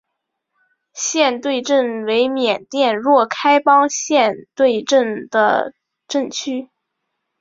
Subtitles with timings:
[0.95, 5.75] 实兑镇为缅甸若开邦实兑县的
[6.07, 6.71] 镇区。